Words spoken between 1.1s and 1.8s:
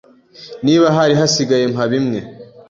hasigaye,